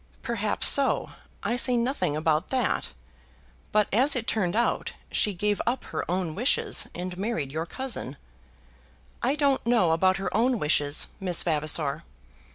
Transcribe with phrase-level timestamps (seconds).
[0.23, 1.11] "Perhaps so;
[1.43, 2.89] I say nothing about that.
[3.71, 8.17] But as it turned out, she gave up her own wishes and married your cousin."
[9.21, 12.03] "I don't know about her own wishes, Miss Vavasor."